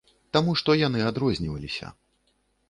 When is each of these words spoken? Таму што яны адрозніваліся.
Таму 0.37 0.55
што 0.61 0.75
яны 0.79 1.03
адрозніваліся. 1.11 1.93